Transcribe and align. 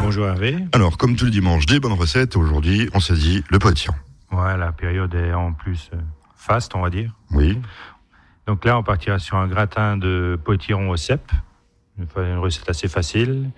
Bonjour 0.00 0.26
Hervé. 0.26 0.56
Alors, 0.72 0.96
comme 0.96 1.14
tout 1.14 1.26
le 1.26 1.30
dimanche, 1.30 1.66
des 1.66 1.78
bonnes 1.78 1.92
recettes. 1.92 2.36
Aujourd'hui, 2.36 2.88
on 2.94 3.00
s'est 3.00 3.14
dit 3.14 3.44
le 3.50 3.58
potiron. 3.58 3.94
Ouais, 4.32 4.56
la 4.56 4.72
période 4.72 5.14
est 5.14 5.32
en 5.34 5.52
plus 5.52 5.90
euh, 5.92 5.98
faste, 6.36 6.74
on 6.74 6.80
va 6.80 6.88
dire. 6.88 7.12
Oui. 7.32 7.58
Donc 8.46 8.64
là, 8.64 8.78
on 8.78 8.82
partira 8.82 9.18
sur 9.18 9.36
un 9.36 9.46
gratin 9.46 9.96
de 9.96 10.38
potiron 10.42 10.88
au 10.88 10.96
cèpe. 10.96 11.30
Une 11.98 12.38
recette 12.38 12.68
assez 12.68 12.88
facile. 12.88 13.50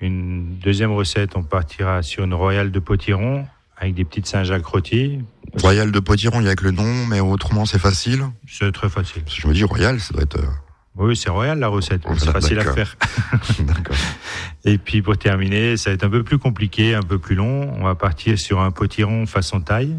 Une 0.00 0.58
deuxième 0.58 0.92
recette, 0.92 1.36
on 1.36 1.42
partira 1.42 2.02
sur 2.02 2.24
une 2.24 2.34
royale 2.34 2.72
de 2.72 2.78
potiron 2.80 3.46
avec 3.76 3.94
des 3.94 4.04
petites 4.04 4.26
Saint-Jacques 4.26 4.66
rôties. 4.66 5.20
Royal 5.60 5.92
de 5.92 6.00
potiron, 6.00 6.40
il 6.40 6.46
y 6.46 6.50
a 6.50 6.56
que 6.56 6.64
le 6.64 6.72
nom, 6.72 7.06
mais 7.06 7.20
autrement, 7.20 7.66
c'est 7.66 7.78
facile. 7.78 8.24
C'est 8.48 8.72
très 8.72 8.88
facile. 8.88 9.22
Je 9.26 9.46
me 9.46 9.54
dis, 9.54 9.64
royal, 9.64 10.00
ça 10.00 10.12
doit 10.12 10.22
être. 10.24 10.40
Oui, 10.96 11.16
c'est 11.16 11.30
royal 11.30 11.58
la 11.58 11.68
recette, 11.68 12.02
mais 12.08 12.18
c'est 12.18 12.32
facile 12.32 12.58
à 12.58 12.72
faire. 12.72 12.96
D'accord. 13.60 13.96
Et 14.64 14.78
puis 14.78 15.00
pour 15.02 15.16
terminer, 15.16 15.76
ça 15.76 15.90
va 15.90 15.94
être 15.94 16.04
un 16.04 16.10
peu 16.10 16.24
plus 16.24 16.38
compliqué, 16.38 16.94
un 16.94 17.02
peu 17.02 17.18
plus 17.18 17.36
long. 17.36 17.72
On 17.78 17.84
va 17.84 17.94
partir 17.94 18.38
sur 18.38 18.60
un 18.60 18.70
potiron 18.72 19.24
façon 19.26 19.60
taille 19.60 19.96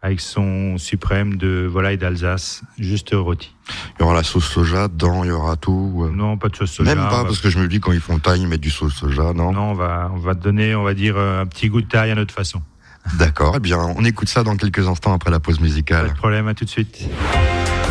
avec 0.00 0.20
son 0.20 0.78
suprême 0.78 1.36
de 1.36 1.66
volaille 1.70 1.98
d'Alsace, 1.98 2.62
juste 2.78 3.10
rôti. 3.12 3.52
Il 3.98 4.02
y 4.02 4.04
aura 4.04 4.14
la 4.14 4.22
sauce 4.22 4.44
soja 4.48 4.86
dedans, 4.88 5.24
il 5.24 5.28
y 5.28 5.32
aura 5.32 5.56
tout. 5.56 6.08
Non, 6.14 6.38
pas 6.38 6.48
de 6.48 6.56
sauce 6.56 6.70
soja. 6.70 6.94
Même 6.94 7.04
pas, 7.08 7.24
parce 7.24 7.40
que 7.40 7.50
je 7.50 7.58
me 7.58 7.66
dis, 7.66 7.80
quand 7.80 7.90
ils 7.92 8.00
font 8.00 8.18
taille, 8.20 8.40
ils 8.42 8.46
mettent 8.48 8.60
du 8.60 8.70
sauce 8.70 8.94
soja, 8.94 9.32
non, 9.34 9.52
Non, 9.52 9.70
on 9.72 9.74
va, 9.74 10.10
on 10.14 10.18
va 10.18 10.34
donner, 10.34 10.74
on 10.76 10.84
va 10.84 10.94
dire, 10.94 11.16
euh, 11.16 11.42
un 11.42 11.46
petit 11.46 11.68
goût 11.68 11.82
de 11.82 11.88
taille 11.88 12.12
à 12.12 12.14
notre 12.14 12.32
façon. 12.32 12.62
D'accord, 13.18 13.54
eh 13.56 13.60
bien, 13.60 13.78
on 13.96 14.04
écoute 14.04 14.28
ça 14.28 14.44
dans 14.44 14.56
quelques 14.56 14.86
instants 14.86 15.12
après 15.14 15.30
la 15.32 15.40
pause 15.40 15.56
Pas 15.58 15.64
musicale. 15.64 16.08
de 16.10 16.14
problème, 16.14 16.46
à 16.46 16.54
tout 16.54 16.64
de 16.64 16.70
suite. 16.70 17.08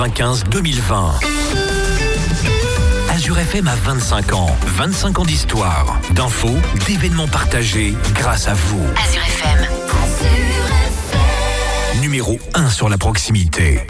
1995-2020. 0.00 1.12
Azure 3.10 3.38
FM 3.38 3.68
a 3.68 3.74
25 3.74 4.32
ans. 4.32 4.56
25 4.64 5.18
ans 5.18 5.24
d'histoire, 5.24 6.00
d'infos, 6.12 6.56
d'événements 6.86 7.28
partagés 7.28 7.94
grâce 8.14 8.48
à 8.48 8.54
vous. 8.54 8.82
Azure 9.06 9.22
FM. 9.22 9.58
Numéro 12.00 12.38
1 12.54 12.70
sur 12.70 12.88
la 12.88 12.96
proximité. 12.96 13.86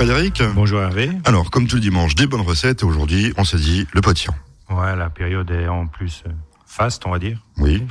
Frédéric. 0.00 0.42
Bonjour 0.54 0.80
Hervé. 0.80 1.10
Alors, 1.26 1.50
comme 1.50 1.66
tout 1.66 1.76
le 1.76 1.82
dimanche, 1.82 2.14
des 2.14 2.26
bonnes 2.26 2.40
recettes. 2.40 2.80
Et 2.80 2.86
aujourd'hui, 2.86 3.34
on 3.36 3.44
s'est 3.44 3.58
dit 3.58 3.86
le 3.92 4.00
potiron. 4.00 4.34
Ouais, 4.70 4.96
la 4.96 5.10
période 5.10 5.50
est 5.50 5.68
en 5.68 5.88
plus 5.88 6.22
euh, 6.26 6.30
faste, 6.64 7.04
on 7.04 7.10
va 7.10 7.18
dire. 7.18 7.38
Oui. 7.58 7.86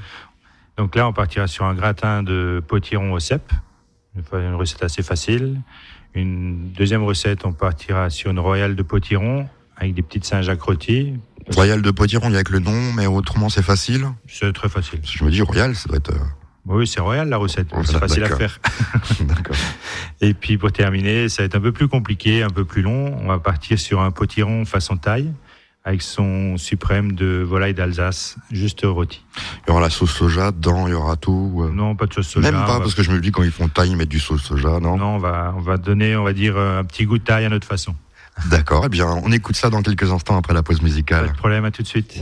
Donc 0.76 0.96
là, 0.96 1.08
on 1.08 1.14
partira 1.14 1.46
sur 1.46 1.66
un 1.66 1.76
gratin 1.76 2.24
de 2.24 2.64
potiron 2.68 3.14
au 3.14 3.20
cèpe. 3.20 3.52
Une 4.34 4.56
recette 4.56 4.82
assez 4.82 5.04
facile. 5.04 5.62
Une 6.16 6.72
deuxième 6.72 7.04
recette, 7.04 7.46
on 7.46 7.54
partira 7.54 8.10
sur 8.10 8.32
une 8.32 8.40
royale 8.40 8.76
de 8.76 8.82
potiron 8.82 9.48
avec 9.78 9.94
des 9.94 10.02
petites 10.02 10.26
Saint-Jacques 10.26 10.64
rôties. 10.64 11.14
Royal 11.54 11.84
de 11.84 11.92
potiron, 11.92 12.30
il 12.30 12.34
y 12.34 12.38
a 12.38 12.44
que 12.44 12.54
le 12.54 12.60
nom, 12.60 12.92
mais 12.94 13.06
autrement, 13.06 13.50
c'est 13.50 13.62
facile. 13.62 14.08
C'est 14.28 14.52
très 14.52 14.68
facile. 14.68 15.02
Je 15.04 15.24
me 15.24 15.30
dis 15.30 15.44
Royal, 15.44 15.76
ça 15.76 15.88
doit 15.88 15.98
être. 15.98 16.14
Euh, 16.68 16.74
Oui, 16.78 16.88
c'est 16.88 17.00
royal 17.02 17.30
la 17.30 17.38
recette. 17.38 17.68
C'est 17.84 18.00
facile 18.00 18.24
à 18.24 18.36
faire. 18.36 18.60
D'accord. 19.22 19.56
Et 20.22 20.34
puis 20.34 20.58
pour 20.58 20.72
terminer, 20.72 21.30
ça 21.30 21.44
va 21.44 21.46
être 21.46 21.56
un 21.56 21.62
peu 21.62 21.72
plus 21.72 21.88
compliqué, 21.88 22.44
un 22.44 22.50
peu 22.50 22.66
plus 22.66 22.82
long. 22.82 23.18
On 23.22 23.28
va 23.28 23.40
partir 23.40 23.80
sur 23.80 24.02
un 24.02 24.12
potiron 24.12 24.66
façon 24.66 24.98
taille 24.98 25.32
avec 25.86 26.02
son 26.02 26.58
suprême 26.58 27.14
de 27.14 27.42
volaille 27.42 27.74
d'Alsace, 27.74 28.36
juste 28.52 28.82
rôti. 28.84 29.24
Il 29.66 29.70
y 29.70 29.72
aura 29.72 29.80
la 29.82 29.90
sauce 29.90 30.12
soja 30.12 30.52
dedans, 30.52 30.88
il 30.88 30.92
y 30.92 30.94
aura 30.94 31.16
tout. 31.16 31.64
euh, 31.64 31.72
Non, 31.74 31.96
pas 31.96 32.06
de 32.06 32.14
sauce 32.14 32.28
soja. 32.28 32.52
Même 32.52 32.60
pas, 32.62 32.74
va- 32.74 32.80
parce 32.80 32.94
que 32.94 33.02
je 33.02 33.12
me 33.12 33.20
dis 33.22 33.32
quand 33.32 33.44
ils 33.44 33.50
font 33.52 33.70
taille, 33.70 33.92
ils 33.92 33.98
mettent 33.98 34.10
du 34.10 34.20
sauce 34.20 34.42
soja, 34.44 34.80
non, 34.82 34.98
Non, 34.98 35.16
on 35.16 35.18
va, 35.20 35.54
on 35.58 35.62
va 35.62 35.78
donner, 35.78 36.16
on 36.18 36.24
va 36.26 36.34
dire, 36.34 36.58
un 36.58 36.84
petit 36.84 37.06
goût 37.06 37.18
de 37.18 37.24
taille 37.24 37.46
à 37.46 37.50
notre 37.50 37.66
façon. 37.66 37.96
D'accord, 38.52 38.84
eh 38.86 38.90
bien, 38.90 39.08
on 39.24 39.32
écoute 39.32 39.56
ça 39.56 39.70
dans 39.70 39.82
quelques 39.82 40.12
instants 40.12 40.38
après 40.38 40.54
la 40.54 40.64
pause 40.64 40.78
Pas 40.80 40.84
musicale. 40.84 41.28
de 41.30 41.34
problème, 41.38 41.64
à 41.66 41.72
tout 41.72 41.82
de 41.82 41.88
suite. 41.88 42.22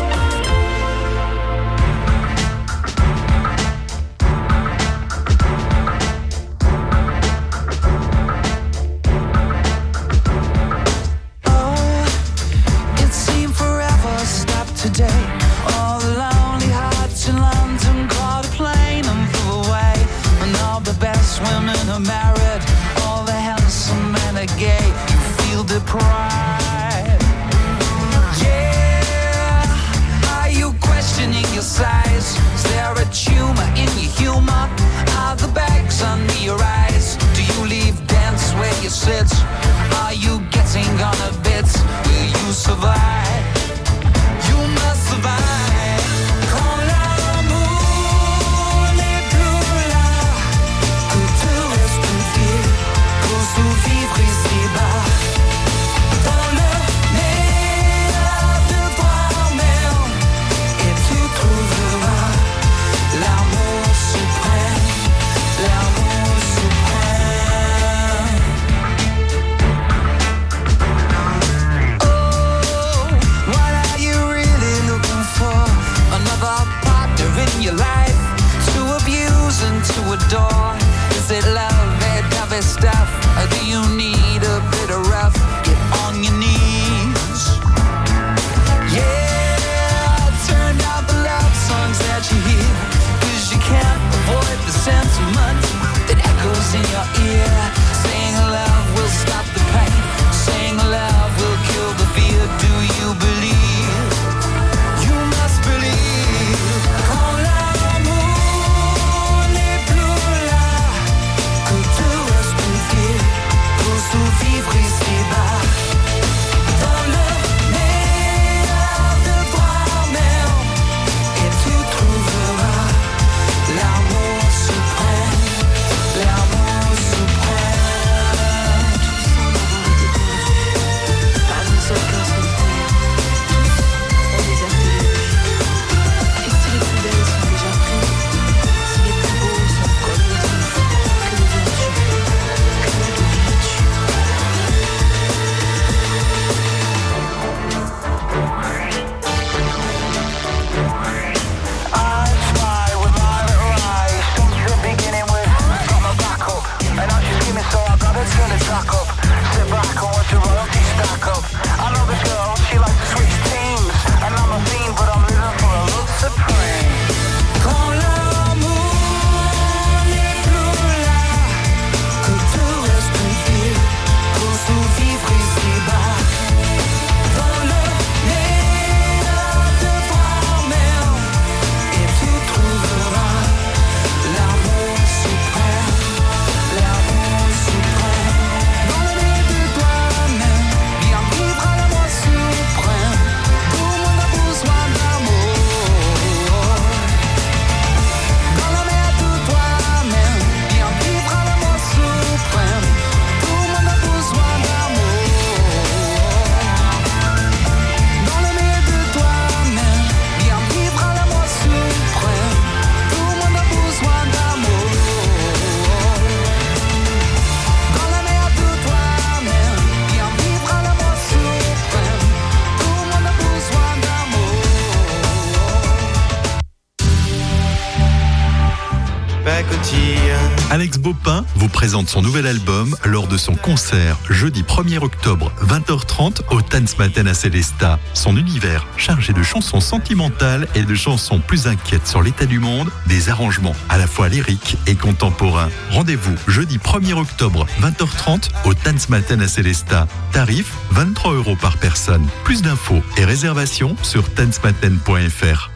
Présente 231.81 232.09
son 232.09 232.21
nouvel 232.21 232.45
album 232.45 232.95
lors 233.05 233.25
de 233.25 233.37
son 233.37 233.55
concert 233.55 234.15
jeudi 234.29 234.61
1er 234.61 234.99
octobre 234.99 235.51
20h30 235.63 236.41
au 236.51 236.61
Tanzmatten 236.61 237.27
à 237.27 237.33
Célesta. 237.33 237.97
Son 238.13 238.37
univers 238.37 238.85
chargé 238.97 239.33
de 239.33 239.41
chansons 239.41 239.79
sentimentales 239.79 240.67
et 240.75 240.83
de 240.83 240.93
chansons 240.93 241.39
plus 241.39 241.65
inquiètes 241.65 242.05
sur 242.05 242.21
l'état 242.21 242.45
du 242.45 242.59
monde, 242.59 242.91
des 243.07 243.29
arrangements 243.29 243.75
à 243.89 243.97
la 243.97 244.05
fois 244.05 244.29
lyriques 244.29 244.77
et 244.85 244.93
contemporains. 244.93 245.71
Rendez-vous 245.89 246.35
jeudi 246.47 246.77
1er 246.77 247.13
octobre 247.13 247.65
20h30 247.81 248.49
au 248.65 248.75
Tanzmatten 248.75 249.41
à 249.41 249.47
Célesta. 249.47 250.07
Tarif 250.33 250.73
23 250.91 251.33
euros 251.33 251.57
par 251.59 251.79
personne. 251.79 252.27
Plus 252.43 252.61
d'infos 252.61 253.01
et 253.17 253.25
réservations 253.25 253.95
sur 254.03 254.31
tanzmatten.fr. 254.35 255.71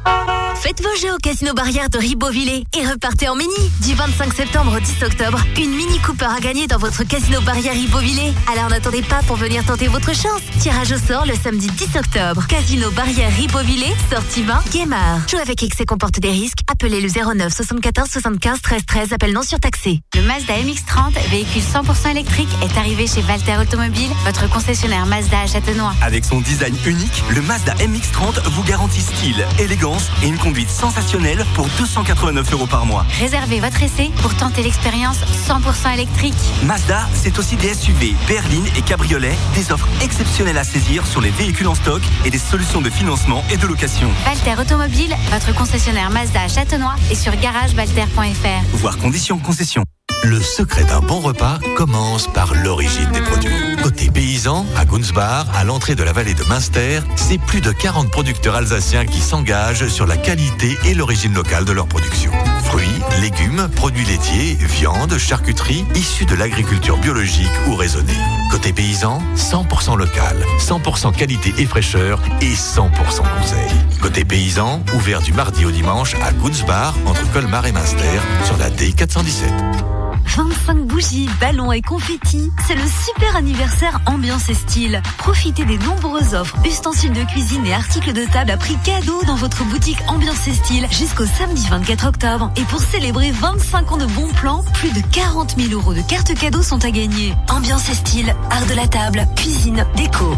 Faites 0.61 0.81
vos 0.81 0.95
jeux 0.99 1.13
au 1.13 1.17
Casino 1.17 1.53
Barrière 1.53 1.89
de 1.89 1.97
Ribeauvillé 1.99 2.63
et 2.75 2.87
repartez 2.87 3.29
en 3.29 3.35
mini. 3.35 3.53
Du 3.81 3.93
25 3.93 4.33
septembre 4.33 4.75
au 4.75 4.79
10 4.79 5.03
octobre, 5.03 5.39
une 5.57 5.69
Mini 5.75 5.99
Cooper 5.99 6.25
à 6.25 6.39
gagner 6.39 6.65
dans 6.65 6.77
votre 6.77 7.03
Casino 7.03 7.39
Barrière 7.41 7.73
Ribeauvillé. 7.73 8.33
Alors 8.51 8.69
n'attendez 8.69 9.03
pas 9.03 9.21
pour 9.27 9.35
venir 9.35 9.63
tenter 9.63 9.87
votre 9.87 10.15
chance. 10.15 10.41
Tirage 10.59 10.91
au 10.91 10.97
sort 10.97 11.25
le 11.25 11.35
samedi 11.35 11.67
10 11.67 11.97
octobre. 11.97 12.47
Casino 12.47 12.89
Barrière 12.91 13.31
Ribeauvillé, 13.35 13.93
sortie 14.11 14.43
20, 14.43 14.63
Gamer. 14.73 15.19
Jouer 15.29 15.41
avec 15.41 15.61
excès 15.61 15.85
comporte 15.85 16.19
des 16.19 16.31
risques. 16.31 16.59
Appelez 16.71 16.99
le 17.01 17.09
09 17.09 17.53
74 17.53 18.09
75 18.09 18.61
13 18.61 18.85
13. 18.87 19.13
Appel 19.13 19.33
non 19.33 19.43
surtaxé. 19.43 19.99
Le 20.15 20.21
Mazda 20.23 20.53
MX-30, 20.53 21.29
véhicule 21.29 21.61
100% 21.61 22.11
électrique, 22.11 22.49
est 22.63 22.77
arrivé 22.77 23.05
chez 23.05 23.21
Valter 23.21 23.57
Automobile, 23.57 24.09
votre 24.25 24.49
concessionnaire 24.49 25.05
Mazda 25.05 25.41
à 25.41 25.47
Châtenois. 25.47 25.93
Avec 26.01 26.25
son 26.25 26.41
design 26.41 26.75
unique, 26.87 27.23
le 27.29 27.41
Mazda 27.43 27.73
MX-30 27.75 28.41
vous 28.49 28.63
garantit 28.63 29.01
style, 29.01 29.45
élégance 29.59 30.09
et 30.23 30.27
une 30.27 30.37
conduite 30.45 30.69
sensationnelle 30.69 31.43
pour 31.55 31.67
289 31.79 32.53
euros 32.53 32.67
par 32.67 32.85
mois. 32.85 33.03
Réservez 33.19 33.59
votre 33.59 33.81
essai 33.81 34.11
pour 34.21 34.35
tenter 34.35 34.61
l'expérience 34.61 35.17
100% 35.47 35.91
électrique. 35.95 36.35
Mazda, 36.63 37.09
c'est 37.15 37.39
aussi 37.39 37.55
des 37.55 37.73
SUV, 37.73 38.13
berlines 38.27 38.67
et 38.77 38.83
cabriolets, 38.83 39.35
des 39.55 39.71
offres 39.71 39.87
exceptionnelles 40.03 40.59
à 40.59 40.63
saisir 40.63 41.07
sur 41.07 41.19
les 41.19 41.31
véhicules 41.31 41.67
en 41.67 41.73
stock 41.73 42.03
et 42.25 42.29
des 42.29 42.37
solutions 42.37 42.81
de 42.81 42.91
financement 42.91 43.43
et 43.51 43.57
de 43.57 43.65
location. 43.65 44.11
Valter 44.23 44.61
Automobile, 44.61 45.15
votre 45.31 45.55
concessionnaire 45.55 46.11
Mazda 46.11 46.41
à 46.41 46.47
Châtenois 46.47 46.95
et 47.09 47.15
sur 47.15 47.35
garagevalter.fr. 47.35 48.77
Voir 48.77 48.97
conditions 48.99 49.39
concession. 49.39 49.83
Le 50.25 50.41
secret 50.41 50.83
d'un 50.85 51.01
bon 51.01 51.19
repas 51.19 51.59
commence 51.75 52.27
par 52.27 52.55
l'origine 52.55 53.11
des 53.11 53.21
produits. 53.21 53.51
Côté 53.83 54.09
paysan, 54.09 54.65
à 54.75 54.83
Gunsbach, 54.83 55.45
à 55.53 55.63
l'entrée 55.63 55.93
de 55.93 56.01
la 56.01 56.13
vallée 56.13 56.33
de 56.33 56.43
Münster, 56.45 57.01
c'est 57.15 57.37
plus 57.37 57.61
de 57.61 57.71
40 57.71 58.09
producteurs 58.09 58.55
alsaciens 58.55 59.05
qui 59.05 59.19
s'engagent 59.19 59.87
sur 59.87 60.07
la 60.07 60.17
qualité 60.17 60.75
et 60.85 60.95
l'origine 60.95 61.35
locale 61.35 61.63
de 61.63 61.71
leur 61.71 61.85
production. 61.85 62.31
Fruits, 62.63 62.89
légumes, 63.21 63.69
produits 63.75 64.05
laitiers, 64.05 64.57
viande, 64.59 65.15
charcuterie, 65.19 65.85
issus 65.93 66.25
de 66.25 66.33
l'agriculture 66.33 66.97
biologique 66.97 67.51
ou 67.67 67.75
raisonnée. 67.75 68.17
Côté 68.49 68.73
paysan, 68.73 69.21
100% 69.35 69.95
local, 69.95 70.37
100% 70.59 71.15
qualité 71.15 71.53
et 71.59 71.67
fraîcheur 71.67 72.19
et 72.41 72.55
100% 72.55 72.89
conseil. 73.37 73.69
Côté 74.01 74.25
paysan, 74.25 74.83
ouvert 74.95 75.21
du 75.21 75.33
mardi 75.33 75.65
au 75.65 75.71
dimanche 75.71 76.15
à 76.15 76.31
Gunsbach, 76.31 76.95
entre 77.05 77.31
Colmar 77.31 77.67
et 77.67 77.71
Münster, 77.71 78.19
sur 78.43 78.57
la 78.57 78.71
D417. 78.71 79.94
25 80.25 80.85
bougies, 80.85 81.29
ballons 81.39 81.71
et 81.71 81.81
confettis, 81.81 82.51
c'est 82.67 82.75
le 82.75 82.81
super 82.81 83.35
anniversaire 83.35 83.99
ambiance 84.05 84.49
et 84.49 84.53
style. 84.53 85.01
Profitez 85.17 85.65
des 85.65 85.77
nombreuses 85.77 86.33
offres, 86.33 86.57
ustensiles 86.65 87.13
de 87.13 87.23
cuisine 87.23 87.65
et 87.65 87.73
articles 87.73 88.13
de 88.13 88.25
table 88.31 88.51
à 88.51 88.57
prix 88.57 88.77
cadeau 88.83 89.21
dans 89.25 89.35
votre 89.35 89.63
boutique 89.65 89.99
ambiance 90.07 90.47
et 90.47 90.53
style 90.53 90.87
jusqu'au 90.91 91.25
samedi 91.25 91.67
24 91.69 92.07
octobre. 92.07 92.51
Et 92.57 92.63
pour 92.63 92.79
célébrer 92.79 93.31
25 93.31 93.91
ans 93.91 93.97
de 93.97 94.05
bons 94.07 94.31
plans, 94.33 94.63
plus 94.73 94.91
de 94.91 95.01
40 95.11 95.55
000 95.57 95.71
euros 95.73 95.93
de 95.93 96.01
cartes 96.01 96.33
cadeaux 96.33 96.63
sont 96.63 96.83
à 96.83 96.91
gagner. 96.91 97.33
Ambiance 97.49 97.89
et 97.89 97.95
style, 97.95 98.35
art 98.49 98.65
de 98.65 98.73
la 98.73 98.87
table, 98.87 99.27
cuisine, 99.35 99.85
déco. 99.95 100.35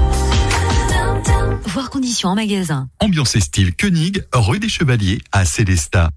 Voir 1.66 1.90
conditions 1.90 2.30
en 2.30 2.36
magasin. 2.36 2.88
Ambiance 3.00 3.36
et 3.36 3.42
style 3.42 3.76
Koenig, 3.76 4.24
rue 4.34 4.60
des 4.60 4.70
Chevaliers 4.70 5.20
à 5.32 5.46
Célesta. 5.46 6.10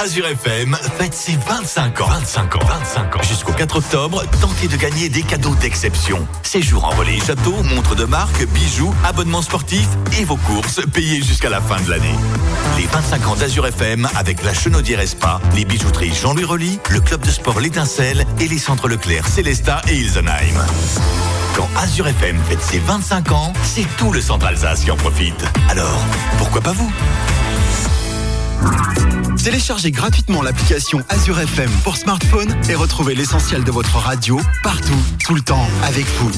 Azure 0.00 0.28
FM 0.28 0.76
fête 0.96 1.12
ses 1.12 1.36
25 1.36 2.02
ans. 2.02 2.06
25 2.08 2.54
ans. 2.54 2.58
25 2.64 3.16
ans. 3.16 3.22
Jusqu'au 3.22 3.52
4 3.52 3.78
octobre, 3.78 4.22
tentez 4.40 4.68
de 4.68 4.76
gagner 4.76 5.08
des 5.08 5.22
cadeaux 5.22 5.56
d'exception. 5.56 6.24
Séjour 6.44 6.84
en 6.84 6.90
relais 6.90 7.18
château, 7.18 7.64
montres 7.64 7.96
de 7.96 8.04
marque, 8.04 8.46
bijoux, 8.46 8.94
abonnements 9.04 9.42
sportifs 9.42 9.88
et 10.16 10.24
vos 10.24 10.36
courses 10.36 10.80
payées 10.92 11.20
jusqu'à 11.20 11.50
la 11.50 11.60
fin 11.60 11.80
de 11.80 11.90
l'année. 11.90 12.14
Les 12.76 12.86
25 12.86 13.26
ans 13.26 13.34
d'Azure 13.34 13.66
FM 13.66 14.08
avec 14.14 14.44
la 14.44 14.54
Chenaudière 14.54 15.06
Spa, 15.06 15.40
les 15.56 15.64
bijouteries 15.64 16.14
Jean-Louis 16.14 16.44
Rolly, 16.44 16.78
le 16.90 17.00
club 17.00 17.22
de 17.22 17.30
sport 17.32 17.58
L'Étincelle 17.58 18.24
et 18.38 18.46
les 18.46 18.58
centres 18.58 18.86
Leclerc, 18.86 19.26
Célesta 19.26 19.82
et 19.88 19.96
Ilsenheim. 19.96 20.64
Quand 21.56 21.68
Azure 21.76 22.06
FM 22.06 22.38
fête 22.48 22.62
ses 22.62 22.78
25 22.78 23.32
ans, 23.32 23.52
c'est 23.64 23.86
tout 23.96 24.12
le 24.12 24.20
centre 24.20 24.46
Alsace 24.46 24.84
qui 24.84 24.92
en 24.92 24.96
profite. 24.96 25.44
Alors, 25.68 26.04
pourquoi 26.38 26.60
pas 26.60 26.72
vous? 26.72 26.92
Téléchargez 29.42 29.90
gratuitement 29.90 30.42
l'application 30.42 31.00
Azure 31.08 31.40
FM 31.40 31.70
pour 31.84 31.96
smartphone 31.96 32.54
et 32.68 32.74
retrouvez 32.74 33.14
l'essentiel 33.14 33.64
de 33.64 33.70
votre 33.70 33.96
radio 33.96 34.40
partout, 34.62 34.98
tout 35.24 35.34
le 35.34 35.40
temps, 35.40 35.66
avec 35.84 36.06
vous. 36.18 36.30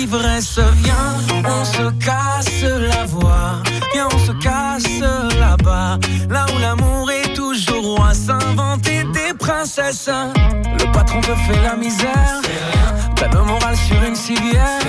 D'ivresse. 0.00 0.58
Viens, 0.82 1.14
on 1.44 1.64
se 1.64 1.90
casse 2.04 2.62
la 2.62 3.04
voix. 3.04 3.62
Viens, 3.92 4.08
on 4.14 4.18
se 4.18 4.32
casse 4.32 5.00
là-bas. 5.38 5.98
Là 6.28 6.46
où 6.54 6.58
l'amour 6.58 7.10
est 7.10 7.34
toujours 7.34 7.96
roi. 7.96 8.14
S'inventer 8.14 9.04
des 9.12 9.34
princesses. 9.38 10.08
Le 10.78 10.92
patron 10.92 11.20
te 11.20 11.34
fait 11.46 11.62
la 11.62 11.76
misère. 11.76 12.40
T'as 13.16 13.28
le 13.28 13.42
moral 13.44 13.76
sur 13.76 14.02
une 14.02 14.16
civière. 14.16 14.80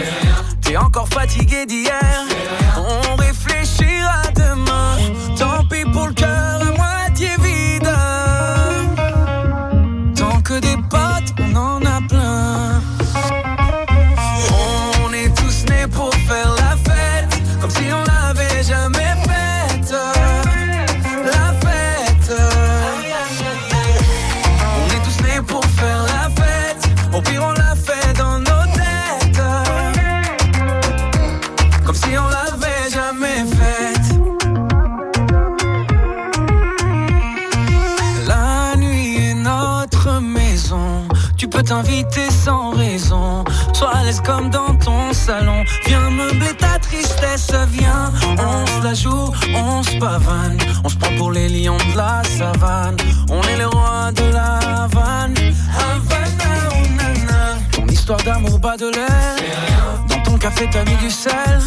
T'es 0.62 0.78
encore 0.78 1.10
fatigué 1.10 1.65
d'hier. 1.65 2.26
Se 51.52 51.60
prend 51.60 51.60
pour 51.60 51.60
les 51.60 51.64
lions 51.64 51.78
de 51.78 51.98
la 51.98 52.22
savane. 52.24 52.98
On 53.30 53.42
est 53.42 53.58
les 53.58 53.66
rois 53.66 54.12
de 54.14 54.34
la 54.34 54.84
Havane. 54.84 55.36
Havana, 55.80 56.52
oh 56.72 56.88
nana. 56.98 57.58
Ton 57.72 57.88
histoire 57.88 58.20
d'amour 58.24 58.60
bas 58.60 58.78
de 58.78 58.88
l'air. 58.88 59.36
Dans 60.10 60.22
ton 60.24 60.38
café, 60.38 60.68
t'as 60.72 60.84
mis 60.86 60.96
du 60.98 61.10
sel. 61.10 61.62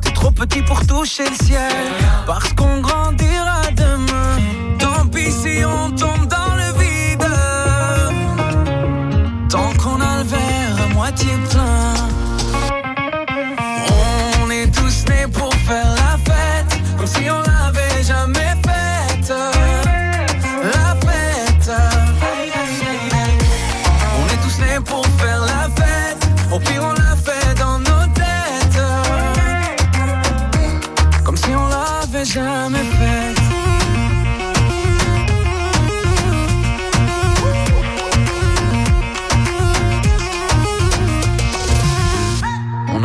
T'es 0.00 0.12
trop 0.12 0.30
petit 0.30 0.62
pour 0.62 0.86
toucher 0.86 1.24
le 1.24 1.44
ciel. 1.46 1.86
Parce 2.26 2.52
qu'on 2.52 2.80
grandira 2.80 3.62
demain. 3.74 4.36
Tant 4.78 5.06
pis 5.06 5.32
si 5.32 5.64
on 5.64 5.90
tombe 5.90 6.26
dans 6.26 6.54
le 6.56 6.68
vide. 6.78 7.28
Tant 9.50 9.72
qu'on 9.82 10.00
a 10.00 10.18
le 10.18 10.24
verre 10.24 10.76
à 10.84 10.94
moitié 10.94 11.32
plein. 11.50 11.67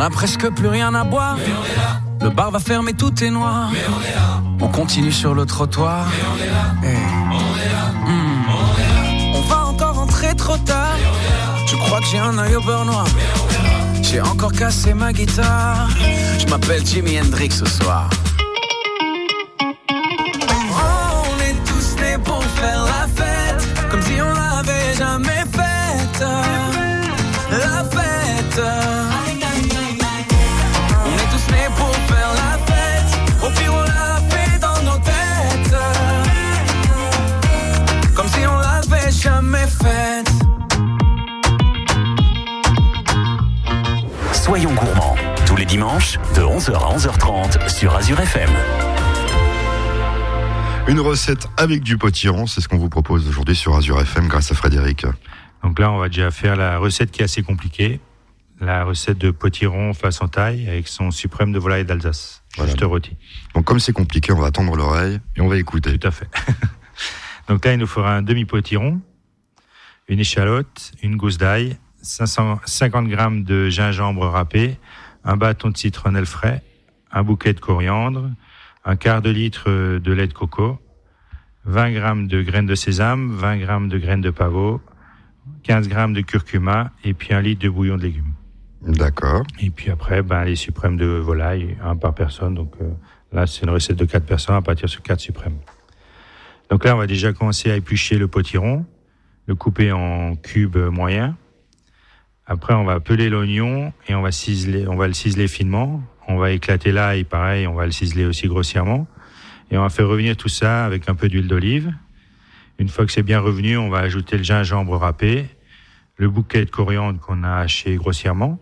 A 0.04 0.10
presque 0.10 0.50
plus 0.50 0.68
rien 0.68 0.94
à 0.94 1.02
boire. 1.02 1.38
Le 2.20 2.28
bar 2.28 2.50
va 2.50 2.58
fermer, 2.58 2.92
tout 2.92 3.24
est 3.24 3.30
noir. 3.30 3.70
On 4.60 4.68
continue 4.68 5.12
sur 5.12 5.34
le 5.34 5.46
trottoir. 5.46 6.06
On 9.34 9.40
va 9.48 9.64
encore 9.64 9.94
rentrer 9.94 10.34
trop 10.34 10.58
tard. 10.58 10.96
Je 11.66 11.76
crois 11.76 12.00
que 12.00 12.06
j'ai 12.06 12.18
un 12.18 12.36
œil 12.36 12.54
au 12.56 12.60
beurre 12.60 12.84
noir? 12.84 13.06
J'ai 14.02 14.20
encore 14.20 14.52
cassé 14.52 14.92
ma 14.92 15.12
guitare. 15.12 15.88
Je 16.38 16.46
m'appelle 16.50 16.84
Jimi 16.84 17.18
Hendrix 17.18 17.50
ce 17.52 17.64
soir. 17.64 18.10
De 45.94 46.40
11h 46.40 46.74
à 46.74 46.96
11h30 46.96 47.68
sur 47.68 47.94
Azure 47.94 48.18
FM. 48.18 48.50
Une 50.88 50.98
recette 50.98 51.46
avec 51.56 51.84
du 51.84 51.96
potiron, 51.96 52.48
c'est 52.48 52.60
ce 52.60 52.66
qu'on 52.66 52.78
vous 52.78 52.88
propose 52.88 53.28
aujourd'hui 53.28 53.54
sur 53.54 53.76
Azure 53.76 54.00
FM 54.00 54.26
grâce 54.26 54.50
à 54.50 54.56
Frédéric. 54.56 55.06
Donc 55.62 55.78
là, 55.78 55.92
on 55.92 55.98
va 55.98 56.08
déjà 56.08 56.32
faire 56.32 56.56
la 56.56 56.78
recette 56.78 57.12
qui 57.12 57.20
est 57.20 57.24
assez 57.24 57.44
compliquée. 57.44 58.00
La 58.60 58.82
recette 58.82 59.18
de 59.18 59.30
potiron 59.30 59.94
façon 59.94 60.26
taille 60.26 60.68
avec 60.68 60.88
son 60.88 61.12
suprême 61.12 61.52
de 61.52 61.60
volaille 61.60 61.84
d'Alsace. 61.84 62.42
Voilà. 62.56 62.72
Juste 62.72 62.82
rôti. 62.82 63.16
Donc 63.54 63.64
comme 63.64 63.78
c'est 63.78 63.92
compliqué, 63.92 64.32
on 64.32 64.40
va 64.40 64.50
tendre 64.50 64.74
l'oreille 64.74 65.20
et 65.36 65.42
on 65.42 65.48
va 65.48 65.58
écouter. 65.58 65.96
Tout 65.96 66.08
à 66.08 66.10
fait. 66.10 66.28
Donc 67.48 67.64
là, 67.64 67.72
il 67.72 67.78
nous 67.78 67.86
faudra 67.86 68.16
un 68.16 68.22
demi-potiron, 68.22 69.00
une 70.08 70.18
échalote, 70.18 70.90
une 71.04 71.14
gousse 71.14 71.38
d'ail, 71.38 71.76
550 72.02 73.06
grammes 73.06 73.44
de 73.44 73.68
gingembre 73.68 74.26
râpé, 74.26 74.76
un 75.24 75.36
bâton 75.36 75.70
de 75.70 75.76
citronnelle 75.76 76.26
frais, 76.26 76.62
un 77.10 77.22
bouquet 77.22 77.54
de 77.54 77.60
coriandre, 77.60 78.30
un 78.84 78.96
quart 78.96 79.22
de 79.22 79.30
litre 79.30 79.70
de 79.98 80.12
lait 80.12 80.26
de 80.26 80.32
coco, 80.32 80.78
20 81.64 81.92
grammes 81.92 82.26
de 82.28 82.42
graines 82.42 82.66
de 82.66 82.74
sésame, 82.74 83.30
20 83.32 83.58
grammes 83.58 83.88
de 83.88 83.98
graines 83.98 84.20
de 84.20 84.30
pavot, 84.30 84.80
15 85.62 85.88
grammes 85.88 86.12
de 86.12 86.20
curcuma 86.20 86.92
et 87.04 87.14
puis 87.14 87.32
un 87.32 87.40
litre 87.40 87.62
de 87.62 87.68
bouillon 87.68 87.96
de 87.96 88.02
légumes. 88.02 88.34
D'accord. 88.82 89.44
Et 89.60 89.70
puis 89.70 89.90
après, 89.90 90.22
ben, 90.22 90.44
les 90.44 90.56
suprêmes 90.56 90.96
de 90.96 91.06
volaille, 91.06 91.76
un 91.82 91.96
par 91.96 92.14
personne. 92.14 92.54
Donc 92.54 92.74
euh, 92.80 92.90
là, 93.32 93.46
c'est 93.46 93.62
une 93.62 93.70
recette 93.70 93.96
de 93.96 94.04
quatre 94.04 94.26
personnes 94.26 94.56
à 94.56 94.62
partir 94.62 94.88
sur 94.88 95.02
quatre 95.02 95.20
suprêmes. 95.20 95.56
Donc 96.68 96.84
là, 96.84 96.94
on 96.94 96.98
va 96.98 97.06
déjà 97.06 97.32
commencer 97.32 97.70
à 97.70 97.76
éplucher 97.76 98.18
le 98.18 98.28
potiron, 98.28 98.84
le 99.46 99.54
couper 99.54 99.92
en 99.92 100.36
cubes 100.36 100.76
moyens. 100.76 101.34
Après, 102.46 102.74
on 102.74 102.84
va 102.84 103.00
peler 103.00 103.30
l'oignon 103.30 103.92
et 104.06 104.14
on 104.14 104.20
va 104.20 104.30
ciseler, 104.30 104.86
on 104.86 104.96
va 104.96 105.06
le 105.06 105.14
ciseler 105.14 105.48
finement. 105.48 106.02
On 106.28 106.36
va 106.36 106.50
éclater 106.50 106.92
l'ail, 106.92 107.24
pareil, 107.24 107.66
on 107.66 107.74
va 107.74 107.86
le 107.86 107.92
ciseler 107.92 108.26
aussi 108.26 108.48
grossièrement. 108.48 109.06
Et 109.70 109.78
on 109.78 109.82
va 109.82 109.88
faire 109.88 110.08
revenir 110.08 110.36
tout 110.36 110.48
ça 110.48 110.84
avec 110.84 111.08
un 111.08 111.14
peu 111.14 111.28
d'huile 111.28 111.48
d'olive. 111.48 111.92
Une 112.78 112.88
fois 112.88 113.06
que 113.06 113.12
c'est 113.12 113.22
bien 113.22 113.40
revenu, 113.40 113.76
on 113.78 113.88
va 113.88 113.98
ajouter 113.98 114.36
le 114.36 114.42
gingembre 114.42 114.96
râpé, 114.96 115.46
le 116.16 116.28
bouquet 116.28 116.64
de 116.64 116.70
coriandre 116.70 117.18
qu'on 117.18 117.44
a 117.44 117.56
haché 117.56 117.96
grossièrement. 117.96 118.58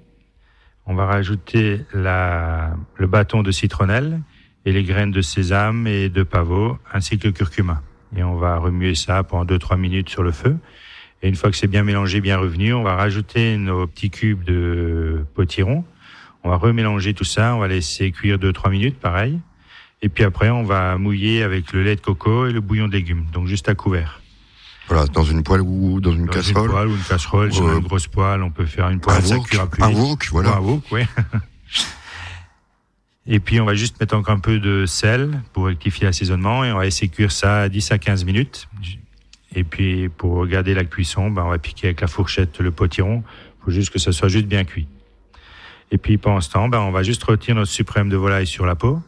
On 0.86 0.94
va 0.94 1.06
rajouter 1.06 1.80
la, 1.92 2.76
le 2.96 3.06
bâton 3.06 3.42
de 3.42 3.50
citronnelle 3.50 4.20
et 4.64 4.72
les 4.72 4.84
graines 4.84 5.12
de 5.12 5.22
sésame 5.22 5.86
et 5.86 6.08
de 6.08 6.22
pavot, 6.22 6.78
ainsi 6.92 7.18
que 7.18 7.28
le 7.28 7.32
curcuma. 7.32 7.82
Et 8.16 8.22
on 8.22 8.36
va 8.36 8.58
remuer 8.58 8.94
ça 8.94 9.22
pendant 9.24 9.44
2-3 9.56 9.78
minutes 9.78 10.08
sur 10.08 10.22
le 10.22 10.32
feu. 10.32 10.56
Et 11.22 11.28
une 11.28 11.36
fois 11.36 11.50
que 11.50 11.56
c'est 11.56 11.68
bien 11.68 11.84
mélangé, 11.84 12.20
bien 12.20 12.38
revenu, 12.38 12.74
on 12.74 12.82
va 12.82 12.96
rajouter 12.96 13.56
nos 13.56 13.86
petits 13.86 14.10
cubes 14.10 14.42
de 14.44 15.24
potiron. 15.34 15.84
On 16.42 16.50
va 16.50 16.56
remélanger 16.56 17.14
tout 17.14 17.24
ça, 17.24 17.54
on 17.54 17.60
va 17.60 17.68
laisser 17.68 18.10
cuire 18.10 18.38
2-3 18.38 18.70
minutes, 18.70 18.98
pareil. 18.98 19.38
Et 20.02 20.08
puis 20.08 20.24
après, 20.24 20.50
on 20.50 20.64
va 20.64 20.98
mouiller 20.98 21.44
avec 21.44 21.72
le 21.72 21.84
lait 21.84 21.94
de 21.94 22.00
coco 22.00 22.48
et 22.48 22.52
le 22.52 22.60
bouillon 22.60 22.88
de 22.88 22.92
légumes, 22.92 23.24
donc 23.32 23.46
juste 23.46 23.68
à 23.68 23.76
couvert. 23.76 24.20
Voilà, 24.88 25.06
dans 25.06 25.22
une 25.22 25.44
poêle 25.44 25.60
ou 25.60 26.00
dans 26.00 26.10
une 26.12 26.26
Dans 26.26 26.32
casserole. 26.32 26.64
Une 26.64 26.70
poêle 26.72 26.88
ou 26.88 26.96
une 26.96 27.02
casserole, 27.04 27.52
sur 27.52 27.68
Euh, 27.68 27.76
une 27.78 27.84
grosse 27.84 28.08
poêle, 28.08 28.42
on 28.42 28.50
peut 28.50 28.66
faire 28.66 28.88
une 28.88 28.98
poêle, 28.98 29.18
un 29.18 29.20
ça 29.20 29.38
cuira 29.38 29.68
plus 29.68 29.80
un 29.80 29.90
vite. 29.90 29.98
wok, 29.98 30.28
voilà. 30.32 30.56
Un 30.56 30.60
wok, 30.60 30.82
oui. 30.90 31.02
et 33.28 33.38
puis 33.38 33.60
on 33.60 33.64
va 33.64 33.76
juste 33.76 34.00
mettre 34.00 34.16
encore 34.16 34.34
un 34.34 34.40
peu 34.40 34.58
de 34.58 34.86
sel 34.86 35.40
pour 35.52 35.66
rectifier 35.66 36.06
l'assaisonnement 36.06 36.64
et 36.64 36.72
on 36.72 36.78
va 36.78 36.84
laisser 36.84 37.06
cuire 37.06 37.30
ça 37.30 37.68
10 37.68 37.92
à 37.92 37.98
15 37.98 38.24
minutes. 38.24 38.68
Et 39.54 39.64
puis 39.64 40.08
pour 40.08 40.36
regarder 40.36 40.74
la 40.74 40.84
cuisson, 40.84 41.30
ben, 41.30 41.44
on 41.44 41.50
va 41.50 41.58
piquer 41.58 41.88
avec 41.88 42.00
la 42.00 42.06
fourchette 42.06 42.60
le 42.60 42.70
potiron. 42.70 43.22
Il 43.60 43.64
faut 43.64 43.70
juste 43.70 43.90
que 43.90 43.98
ça 43.98 44.12
soit 44.12 44.28
juste 44.28 44.46
bien 44.46 44.64
cuit. 44.64 44.86
Et 45.90 45.98
puis 45.98 46.16
pendant 46.18 46.40
ce 46.40 46.50
temps, 46.50 46.68
ben, 46.68 46.80
on 46.80 46.90
va 46.90 47.02
juste 47.02 47.22
retirer 47.24 47.54
notre 47.54 47.70
suprême 47.70 48.08
de 48.08 48.16
volaille 48.16 48.46
sur 48.46 48.66
la 48.66 48.74
peau. 48.74 49.00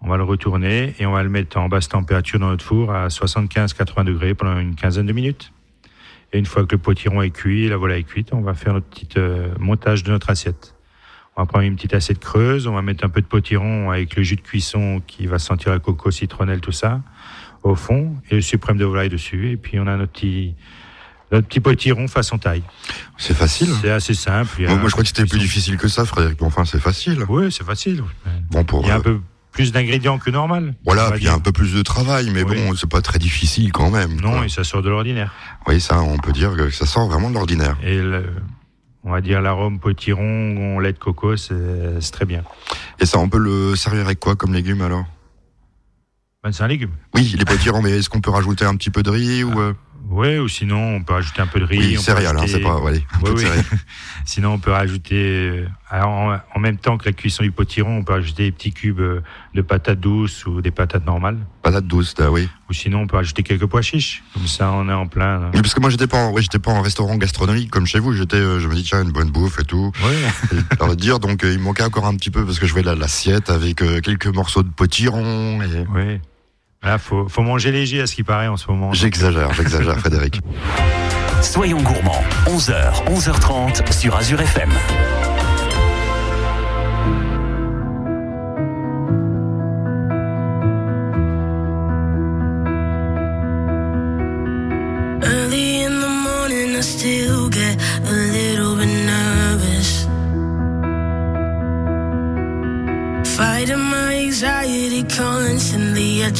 On 0.00 0.08
va 0.08 0.16
le 0.16 0.24
retourner 0.24 0.94
et 0.98 1.06
on 1.06 1.12
va 1.12 1.22
le 1.22 1.28
mettre 1.28 1.56
en 1.58 1.68
basse 1.68 1.88
température 1.88 2.38
dans 2.38 2.50
notre 2.50 2.64
four 2.64 2.92
à 2.92 3.08
75-80 3.08 4.04
degrés 4.04 4.34
pendant 4.34 4.58
une 4.58 4.74
quinzaine 4.74 5.06
de 5.06 5.12
minutes. 5.12 5.52
Et 6.32 6.38
une 6.38 6.46
fois 6.46 6.64
que 6.64 6.72
le 6.72 6.78
potiron 6.78 7.22
est 7.22 7.30
cuit 7.30 7.64
et 7.64 7.68
la 7.68 7.76
volaille 7.76 8.00
est 8.00 8.04
cuite, 8.04 8.32
on 8.32 8.40
va 8.40 8.54
faire 8.54 8.74
notre 8.74 8.86
petit 8.86 9.08
euh, 9.16 9.48
montage 9.58 10.02
de 10.02 10.10
notre 10.10 10.30
assiette. 10.30 10.74
On 11.36 11.42
va 11.42 11.46
prendre 11.46 11.64
une 11.64 11.76
petite 11.76 11.94
assiette 11.94 12.18
creuse, 12.18 12.66
on 12.66 12.74
va 12.74 12.82
mettre 12.82 13.04
un 13.04 13.08
peu 13.08 13.20
de 13.20 13.26
potiron 13.26 13.90
avec 13.90 14.16
le 14.16 14.24
jus 14.24 14.36
de 14.36 14.40
cuisson 14.40 15.00
qui 15.06 15.26
va 15.26 15.38
sentir 15.38 15.70
la 15.70 15.78
coco, 15.78 16.10
citronnelle, 16.10 16.60
tout 16.60 16.72
ça, 16.72 17.00
au 17.62 17.74
fond, 17.74 18.14
et 18.30 18.36
le 18.36 18.40
suprême 18.42 18.76
de 18.76 18.84
volaille 18.84 19.08
dessus. 19.08 19.50
Et 19.50 19.56
puis 19.56 19.78
on 19.80 19.86
a 19.86 19.96
notre 19.96 20.12
petit, 20.12 20.54
notre 21.32 21.46
petit 21.48 21.60
potiron 21.60 22.08
façon 22.08 22.38
taille. 22.38 22.62
C'est 23.16 23.34
facile. 23.36 23.68
C'est 23.82 23.90
assez 23.90 24.14
simple. 24.14 24.62
Moi, 24.62 24.78
je 24.86 24.90
crois 24.92 25.02
que 25.02 25.08
c'était 25.08 25.26
plus 25.26 25.38
difficile 25.38 25.76
que 25.76 25.88
ça, 25.88 26.04
Frédéric. 26.04 26.40
Mais 26.40 26.46
enfin, 26.46 26.64
c'est 26.64 26.80
facile. 26.80 27.24
Oui, 27.28 27.50
c'est 27.52 27.64
facile. 27.64 28.02
Bon, 28.50 28.64
pour, 28.64 28.82
Il 28.82 28.88
y 28.88 28.90
a 28.90 28.94
un 28.94 28.98
euh, 28.98 29.02
peu 29.02 29.20
plus 29.52 29.72
d'ingrédients 29.72 30.18
que 30.18 30.30
normal. 30.30 30.74
Voilà, 30.84 31.10
puis 31.10 31.22
il 31.22 31.24
y 31.24 31.28
a 31.28 31.34
un 31.34 31.40
peu 31.40 31.52
plus 31.52 31.74
de 31.74 31.82
travail, 31.82 32.30
mais 32.32 32.44
Oui. 32.44 32.56
bon, 32.56 32.74
c'est 32.76 32.88
pas 32.88 33.02
très 33.02 33.18
difficile 33.18 33.72
quand 33.72 33.90
même. 33.90 34.20
Non, 34.20 34.32
quoi. 34.36 34.46
et 34.46 34.48
ça 34.48 34.62
sort 34.64 34.82
de 34.82 34.88
l'ordinaire. 34.88 35.32
Oui, 35.66 35.80
ça, 35.80 36.00
on 36.00 36.16
peut 36.18 36.32
dire 36.32 36.54
que 36.56 36.70
ça 36.70 36.86
sort 36.86 37.08
vraiment 37.08 37.28
de 37.28 37.34
l'ordinaire. 37.34 37.76
Et 37.82 37.98
le- 37.98 38.24
on 39.04 39.10
va 39.12 39.20
dire 39.20 39.40
l'arôme 39.40 39.78
potiron, 39.80 40.78
lait 40.80 40.92
de 40.92 40.98
coco, 40.98 41.36
c'est 41.36 41.54
très 42.12 42.24
bien. 42.24 42.42
Et 43.00 43.06
ça, 43.06 43.18
on 43.18 43.28
peut 43.28 43.38
le 43.38 43.74
servir 43.74 44.04
avec 44.04 44.20
quoi 44.20 44.36
comme 44.36 44.52
légumes 44.52 44.82
alors? 44.82 45.04
Ben, 46.44 46.52
c'est 46.52 46.62
un 46.62 46.68
légume. 46.68 46.92
Oui, 47.14 47.34
les 47.36 47.44
potirons, 47.44 47.82
mais 47.82 47.90
est-ce 47.90 48.08
qu'on 48.08 48.20
peut 48.20 48.30
rajouter 48.30 48.64
un 48.64 48.76
petit 48.76 48.90
peu 48.90 49.02
de 49.02 49.10
riz 49.10 49.42
ou 49.42 49.58
euh, 49.60 49.72
Oui, 50.08 50.38
ou 50.38 50.46
sinon 50.46 50.94
on 50.94 51.02
peut 51.02 51.14
rajouter 51.14 51.42
un 51.42 51.48
peu 51.48 51.58
de 51.58 51.64
riz. 51.64 51.78
Oui, 51.78 51.98
on 51.98 52.00
céréales, 52.00 52.36
hein, 52.38 52.44
c'est 52.46 52.60
pas. 52.60 52.78
Allez, 52.86 52.98
un 53.12 53.18
Oui, 53.18 53.24
peu 53.24 53.30
de 53.30 53.34
oui. 53.34 53.40
céréales. 53.40 53.64
Sinon, 54.24 54.52
on 54.52 54.58
peut 54.58 54.72
rajouter, 54.72 55.16
euh, 55.16 55.66
alors, 55.88 56.10
en, 56.10 56.38
en 56.54 56.60
même 56.60 56.76
temps 56.76 56.98
que 56.98 57.06
la 57.06 57.12
cuisson 57.12 57.42
du 57.42 57.50
potiron, 57.50 57.96
on 57.96 58.04
peut 58.04 58.12
rajouter 58.12 58.42
des 58.44 58.52
petits 58.52 58.72
cubes 58.72 59.00
euh, 59.00 59.22
de 59.54 59.62
patates 59.62 59.98
douces 60.00 60.44
ou 60.44 60.60
des 60.60 60.70
patates 60.70 61.06
normales. 61.06 61.38
Patates 61.62 61.86
douces, 61.86 62.14
oui. 62.30 62.46
Ou 62.68 62.74
sinon, 62.74 63.00
on 63.00 63.06
peut 63.06 63.16
rajouter 63.16 63.42
quelques 63.42 63.64
pois 63.64 63.80
chiches. 63.80 64.22
Comme 64.34 64.46
ça, 64.46 64.70
on 64.70 64.86
est 64.90 64.92
en 64.92 65.06
plein. 65.08 65.40
là. 65.40 65.50
Oui, 65.54 65.62
parce 65.62 65.72
que 65.72 65.80
moi, 65.80 65.88
j'étais 65.88 66.06
pas, 66.06 66.18
en, 66.26 66.32
ouais, 66.32 66.42
j'étais 66.42 66.58
pas 66.58 66.70
en 66.72 66.82
restaurant 66.82 67.16
gastronomique 67.16 67.70
comme 67.70 67.86
chez 67.86 67.98
vous. 68.00 68.12
J'étais, 68.12 68.36
euh, 68.36 68.60
je 68.60 68.68
me 68.68 68.74
dis 68.74 68.82
tiens, 68.84 69.02
une 69.02 69.12
bonne 69.12 69.30
bouffe 69.30 69.58
et 69.60 69.64
tout. 69.64 69.90
Oui. 70.04 70.58
Alors, 70.78 70.94
dire 70.96 71.18
donc, 71.20 71.42
euh, 71.42 71.52
il 71.52 71.58
me 71.58 71.64
manquait 71.64 71.84
encore 71.84 72.04
un 72.06 72.14
petit 72.16 72.30
peu 72.30 72.44
parce 72.44 72.58
que 72.58 72.66
je 72.66 72.72
voyais 72.72 72.86
la- 72.86 72.94
l'assiette 72.94 73.48
avec 73.48 73.80
euh, 73.82 74.00
quelques 74.00 74.26
morceaux 74.26 74.62
de 74.62 74.68
potiron. 74.68 75.62
Et... 75.62 75.86
Oui. 75.94 76.20
Là, 76.82 76.98
faut, 76.98 77.28
faut 77.28 77.42
manger 77.42 77.72
léger 77.72 78.00
à 78.00 78.06
ce 78.06 78.14
qui 78.14 78.22
paraît 78.22 78.48
en 78.48 78.56
ce 78.56 78.68
moment. 78.68 78.92
J'exagère, 78.92 79.52
j'exagère, 79.52 79.98
Frédéric. 79.98 80.40
Soyons 81.42 81.80
gourmands, 81.82 82.22
11h, 82.46 83.04
11h30 83.06 83.92
sur 83.92 84.16
Azure 84.16 84.40
FM. 84.40 84.70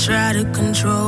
Try 0.08 0.32
to 0.32 0.44
control 0.52 1.07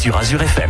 sur 0.00 0.16
Azure 0.16 0.40
FM. 0.40 0.69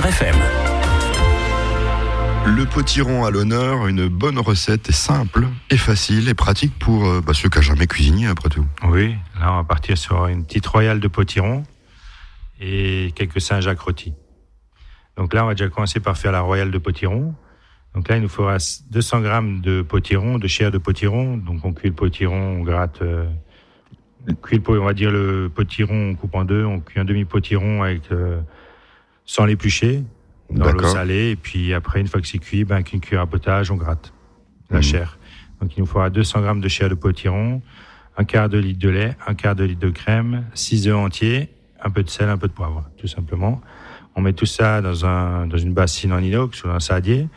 Azure 0.00 0.06
FM. 0.06 0.36
Le 2.56 2.64
potiron 2.64 3.24
à 3.24 3.30
l'honneur, 3.30 3.86
une 3.86 4.08
bonne 4.08 4.38
recette 4.38 4.88
est 4.88 4.92
simple 4.92 5.46
et 5.68 5.76
facile 5.76 6.28
et 6.30 6.34
pratique 6.34 6.78
pour 6.78 7.06
euh, 7.06 7.20
bah, 7.20 7.34
ceux 7.34 7.48
qui 7.50 7.58
n'ont 7.58 7.62
jamais 7.62 7.86
cuisiné 7.86 8.26
après 8.26 8.48
tout. 8.48 8.64
Oui, 8.88 9.14
là 9.38 9.52
on 9.52 9.56
va 9.56 9.64
partir 9.64 9.98
sur 9.98 10.26
une 10.26 10.44
petite 10.44 10.66
royale 10.66 11.00
de 11.00 11.08
potiron 11.08 11.64
et 12.60 13.12
quelques 13.14 13.40
Saint-Jacques 13.42 13.80
rôtis. 13.80 14.14
Donc 15.18 15.34
là 15.34 15.44
on 15.44 15.48
va 15.48 15.54
déjà 15.54 15.68
commencer 15.68 16.00
par 16.00 16.16
faire 16.16 16.32
la 16.32 16.40
royale 16.40 16.70
de 16.70 16.78
potiron. 16.78 17.34
Donc 17.94 18.08
là 18.08 18.16
il 18.16 18.22
nous 18.22 18.28
faudra 18.28 18.56
200 18.90 19.20
grammes 19.20 19.60
de 19.60 19.82
potiron, 19.82 20.38
de 20.38 20.46
chair 20.48 20.70
de 20.70 20.78
potiron. 20.78 21.36
Donc 21.36 21.64
on 21.64 21.74
cuit 21.74 21.88
le 21.88 21.94
potiron, 21.94 22.58
on 22.58 22.62
gratte, 22.62 23.02
euh, 23.02 23.28
on 24.28 24.34
cuit 24.34 24.56
le, 24.56 24.62
po- 24.62 24.78
on 24.80 24.84
va 24.84 24.94
dire 24.94 25.10
le 25.10 25.50
potiron, 25.54 26.10
on 26.10 26.14
coupe 26.14 26.34
en 26.36 26.44
deux, 26.44 26.64
on 26.64 26.80
cuit 26.80 27.00
un 27.00 27.04
demi 27.04 27.26
potiron 27.26 27.82
avec 27.82 28.10
euh, 28.12 28.40
sans 29.30 29.44
l'éplucher 29.44 30.02
dans 30.50 30.64
l'eau 30.72 30.88
salée 30.88 31.30
et 31.30 31.36
puis 31.36 31.72
après 31.72 32.00
une 32.00 32.08
fois 32.08 32.20
que 32.20 32.26
c'est 32.26 32.38
cuit, 32.38 32.64
ben 32.64 32.74
avec 32.76 32.92
une 32.92 32.98
cuillère 33.00 33.22
à 33.22 33.26
potage 33.28 33.70
on 33.70 33.76
gratte 33.76 34.12
la 34.70 34.78
Mhm. 34.78 34.82
chair. 34.82 35.18
Donc 35.60 35.76
il 35.76 35.80
nous 35.80 35.86
faudra 35.86 36.10
200 36.10 36.40
grammes 36.40 36.60
de 36.60 36.66
chair 36.66 36.88
de 36.88 36.96
potiron, 36.96 37.62
un 38.16 38.24
quart 38.24 38.48
de 38.48 38.58
litre 38.58 38.80
de 38.80 38.88
lait, 38.88 39.16
un 39.28 39.34
quart 39.34 39.54
de 39.54 39.62
litre 39.62 39.78
de 39.86 39.90
crème, 39.90 40.46
6 40.54 40.88
œufs 40.88 40.96
entiers, 40.96 41.48
un 41.80 41.90
peu 41.90 42.02
de 42.02 42.10
sel, 42.10 42.28
un 42.28 42.38
peu 42.38 42.48
de 42.48 42.52
poivre, 42.52 42.90
tout 42.98 43.06
simplement. 43.06 43.60
On 44.16 44.20
met 44.20 44.32
tout 44.32 44.46
ça 44.46 44.80
dans, 44.82 45.06
un, 45.06 45.46
dans 45.46 45.58
une 45.58 45.74
bassine 45.74 46.12
en 46.12 46.18
inox 46.18 46.64
ou 46.64 46.66
dans 46.66 46.74
un 46.74 46.80
saladier. 46.80 47.28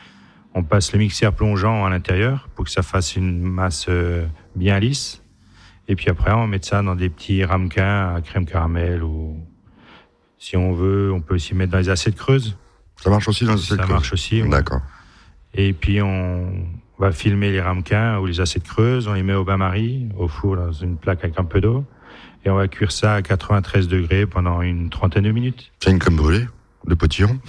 On 0.55 0.63
passe 0.63 0.93
le 0.93 0.97
mixeur 0.99 1.31
plongeant 1.33 1.85
à 1.85 1.91
l'intérieur 1.91 2.49
pour 2.55 2.65
que 2.65 2.71
ça 2.71 2.81
fasse 2.81 3.15
une 3.15 3.39
masse 3.43 3.85
euh, 3.89 4.25
bien 4.55 4.79
lisse. 4.79 5.21
Et 5.87 5.95
puis 5.95 6.09
après, 6.09 6.31
on 6.31 6.47
met 6.47 6.59
ça 6.63 6.81
dans 6.81 6.95
des 6.95 7.09
petits 7.09 7.43
ramequins 7.45 8.15
à 8.15 8.21
crème 8.21 8.45
caramel 8.47 9.03
ou 9.03 9.37
si 10.43 10.57
on 10.57 10.73
veut, 10.73 11.11
on 11.13 11.21
peut 11.21 11.35
aussi 11.35 11.55
mettre 11.55 11.71
dans 11.71 11.77
les 11.77 11.87
assiettes 11.89 12.17
creuses. 12.17 12.57
Ça 13.01 13.09
marche 13.09 13.27
aussi 13.29 13.45
dans 13.45 13.53
les 13.53 13.57
Ça 13.59 13.75
assiettes 13.75 13.89
marche 13.89 14.07
creuses 14.09 14.13
aussi. 14.13 14.41
ouais. 14.41 14.49
D'accord. 14.49 14.81
Et 15.53 15.71
puis 15.71 16.01
on 16.01 16.51
va 16.99 17.11
filmer 17.13 17.51
les 17.51 17.61
ramequins 17.61 18.17
ou 18.19 18.25
les 18.25 18.41
assiettes 18.41 18.63
creuses, 18.67 19.07
on 19.07 19.13
les 19.13 19.23
met 19.23 19.33
au 19.35 19.45
bain-marie, 19.45 20.09
au 20.17 20.27
four 20.27 20.57
dans 20.57 20.71
une 20.73 20.97
plaque 20.97 21.23
avec 21.23 21.39
un 21.39 21.45
peu 21.45 21.61
d'eau, 21.61 21.85
et 22.43 22.49
on 22.49 22.55
va 22.55 22.67
cuire 22.67 22.91
ça 22.91 23.15
à 23.15 23.21
93 23.21 23.87
degrés 23.87 24.25
pendant 24.25 24.61
une 24.61 24.89
trentaine 24.89 25.23
de 25.23 25.31
minutes. 25.31 25.71
C'est 25.79 25.91
une 25.91 25.99
crème 25.99 26.17
brûlée 26.17 26.45
de 26.87 26.93
potiron 26.95 27.39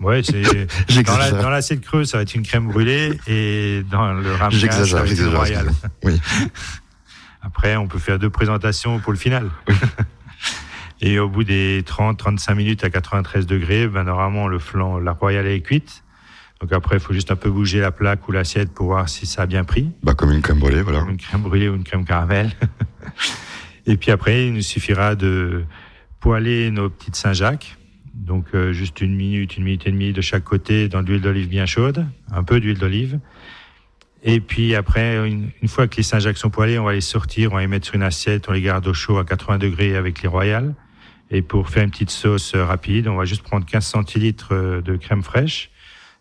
Ouais, 0.00 0.22
c'est 0.22 0.42
dans 0.42 0.48
la- 0.52 0.66
J'exagère. 0.88 1.42
dans 1.42 1.50
l'assiette 1.50 1.80
creuse, 1.80 2.10
ça 2.10 2.18
va 2.18 2.22
être 2.22 2.34
une 2.36 2.42
crème 2.44 2.68
brûlée, 2.68 3.18
et 3.26 3.82
dans 3.90 4.12
le 4.12 4.30
ramequin, 4.32 4.50
ça 4.50 4.84
J'exagère, 4.84 5.04
va 5.04 5.10
être 5.10 5.34
royale. 5.36 5.70
Oui. 6.04 6.20
Après, 7.42 7.76
on 7.76 7.86
peut 7.88 7.98
faire 7.98 8.18
deux 8.18 8.30
présentations 8.30 8.98
pour 9.00 9.12
le 9.12 9.18
final. 9.18 9.50
Et 11.00 11.18
au 11.18 11.28
bout 11.28 11.44
des 11.44 11.82
30-35 11.82 12.54
minutes 12.54 12.84
à 12.84 12.90
93 12.90 13.46
degrés, 13.46 13.88
ben 13.88 14.04
normalement 14.04 14.48
le 14.48 14.58
flan, 14.58 14.98
la 14.98 15.12
royale 15.12 15.46
est 15.46 15.60
cuite. 15.60 16.04
Donc 16.60 16.72
après, 16.72 16.96
il 16.96 17.00
faut 17.00 17.12
juste 17.12 17.30
un 17.30 17.36
peu 17.36 17.50
bouger 17.50 17.80
la 17.80 17.90
plaque 17.90 18.26
ou 18.28 18.32
l'assiette 18.32 18.72
pour 18.72 18.86
voir 18.86 19.08
si 19.08 19.26
ça 19.26 19.42
a 19.42 19.46
bien 19.46 19.64
pris. 19.64 19.90
Bah, 20.02 20.14
comme 20.14 20.30
une 20.30 20.40
crème 20.40 20.60
brûlée, 20.60 20.82
voilà. 20.82 21.00
Comme 21.00 21.10
une 21.10 21.16
crème 21.18 21.42
brûlée 21.42 21.68
ou 21.68 21.74
une 21.74 21.84
crème 21.84 22.04
caramel. 22.04 22.52
Et 23.86 23.96
puis 23.96 24.10
après, 24.10 24.46
il 24.46 24.54
nous 24.54 24.62
suffira 24.62 25.14
de 25.14 25.64
poêler 26.20 26.70
nos 26.70 26.88
petites 26.88 27.16
Saint-Jacques. 27.16 27.76
Donc 28.14 28.46
euh, 28.54 28.72
juste 28.72 29.00
une 29.00 29.14
minute, 29.14 29.56
une 29.56 29.64
minute 29.64 29.86
et 29.86 29.90
demie 29.90 30.12
de 30.12 30.20
chaque 30.20 30.44
côté 30.44 30.88
dans 30.88 31.02
de 31.02 31.08
l'huile 31.08 31.20
d'olive 31.20 31.48
bien 31.48 31.66
chaude, 31.66 32.06
un 32.30 32.44
peu 32.44 32.60
d'huile 32.60 32.78
d'olive. 32.78 33.18
Et 34.22 34.40
puis 34.40 34.74
après, 34.74 35.28
une, 35.28 35.50
une 35.60 35.68
fois 35.68 35.86
que 35.86 35.96
les 35.96 36.02
Saint-Jacques 36.02 36.38
sont 36.38 36.48
poêlés, 36.48 36.78
on 36.78 36.84
va 36.84 36.94
les 36.94 37.02
sortir, 37.02 37.52
on 37.52 37.56
va 37.56 37.60
les 37.60 37.66
mettre 37.66 37.84
sur 37.84 37.96
une 37.96 38.02
assiette, 38.02 38.48
on 38.48 38.52
les 38.52 38.62
garde 38.62 38.86
au 38.86 38.94
chaud 38.94 39.18
à 39.18 39.24
80 39.24 39.58
degrés 39.58 39.96
avec 39.96 40.22
les 40.22 40.28
royales. 40.28 40.74
Et 41.30 41.42
pour 41.42 41.68
faire 41.68 41.84
une 41.84 41.90
petite 41.90 42.10
sauce 42.10 42.54
euh, 42.54 42.64
rapide, 42.64 43.08
on 43.08 43.16
va 43.16 43.24
juste 43.24 43.42
prendre 43.42 43.64
15 43.66 43.84
centilitres 43.84 44.52
euh, 44.54 44.80
de 44.82 44.96
crème 44.96 45.22
fraîche, 45.22 45.70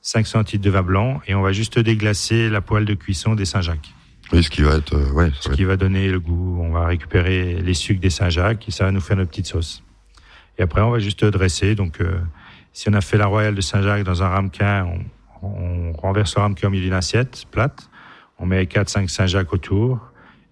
5 0.02 0.26
centilitres 0.26 0.64
de 0.66 0.70
vin 0.70 0.82
blanc, 0.82 1.22
et 1.28 1.36
on 1.36 1.42
va 1.42 1.52
juste 1.52 1.78
déglacer 1.80 2.50
la 2.50 2.62
poêle 2.62 2.86
de 2.86 2.94
cuisson 2.94 3.36
des 3.36 3.46
Saint-Jacques. 3.46 3.94
Oui, 4.32 4.42
ce 4.44 4.50
qui 4.50 4.62
va 4.62 4.76
être. 4.78 4.94
euh, 4.96 5.12
ouais, 5.12 5.32
Ce 5.40 5.50
va 5.50 5.56
qui 5.56 5.64
va 5.66 5.78
donner 5.78 6.10
le 6.10 6.20
goût. 6.20 6.60
On 6.62 6.72
va 6.72 6.86
récupérer 6.88 7.56
les 7.62 7.74
sucres 7.74 8.00
des 8.02 8.10
Saint-Jacques 8.10 8.68
et 8.68 8.72
ça 8.72 8.86
va 8.86 8.92
nous 8.92 9.02
faire 9.02 9.18
notre 9.18 9.30
petite 9.30 9.48
sauce. 9.48 9.84
Et 10.58 10.62
après, 10.64 10.82
on 10.82 10.90
va 10.92 11.00
juste 11.00 11.24
dresser. 11.26 11.76
Donc, 11.76 12.00
euh, 12.02 12.20
si 12.72 12.90
on 12.90 12.94
a 12.94 13.02
fait 13.02 13.18
la 13.18 13.26
royale 13.28 13.54
de 13.56 13.62
Saint-Jacques 13.62 14.04
dans 14.04 14.24
un 14.24 14.30
ramequin, 14.30 14.88
on, 15.42 15.48
on 15.48 15.92
renverse 15.94 16.36
le 16.36 16.42
ramequin 16.42 16.68
au 16.68 16.72
milieu 16.72 16.86
d'une 16.86 16.94
assiette 16.94 17.46
plate. 17.52 17.90
On 18.40 18.46
met 18.46 18.64
4-5 18.64 19.10
Saint-Jacques 19.10 19.54
autour 19.54 20.00